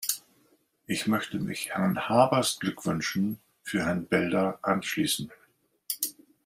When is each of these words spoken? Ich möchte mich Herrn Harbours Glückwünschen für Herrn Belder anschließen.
Ich 0.87 1.05
möchte 1.05 1.37
mich 1.37 1.75
Herrn 1.75 2.09
Harbours 2.09 2.57
Glückwünschen 2.59 3.39
für 3.61 3.85
Herrn 3.85 4.07
Belder 4.07 4.57
anschließen. 4.63 5.31